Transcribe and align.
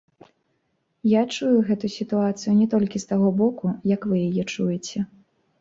Я 1.09 1.21
чую 1.35 1.51
гэту 1.67 1.91
сітуацыю 1.97 2.55
не 2.63 2.67
толькі 2.73 2.97
з 3.05 3.13
таго 3.13 3.29
боку, 3.43 3.65
як 3.95 4.01
вы 4.11 4.15
яе 4.31 4.43
чуеце. 4.57 5.05